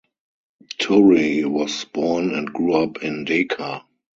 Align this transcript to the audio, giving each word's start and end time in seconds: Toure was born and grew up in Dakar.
Toure 0.79 1.45
was 1.45 1.85
born 1.85 2.33
and 2.33 2.51
grew 2.51 2.73
up 2.73 3.03
in 3.03 3.23
Dakar. 3.23 3.85